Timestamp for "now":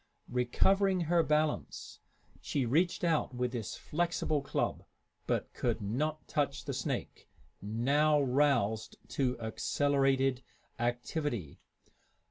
7.61-8.19